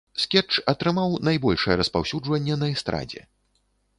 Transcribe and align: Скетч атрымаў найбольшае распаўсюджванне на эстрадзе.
Скетч 0.21 0.53
атрымаў 0.71 1.13
найбольшае 1.27 1.75
распаўсюджванне 1.83 2.55
на 2.61 2.71
эстрадзе. 2.77 3.21